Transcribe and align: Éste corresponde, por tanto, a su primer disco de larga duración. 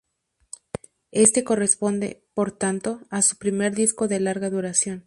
Éste 1.11 1.43
corresponde, 1.43 2.23
por 2.33 2.51
tanto, 2.51 3.01
a 3.11 3.21
su 3.21 3.37
primer 3.37 3.75
disco 3.75 4.07
de 4.07 4.19
larga 4.19 4.49
duración. 4.49 4.99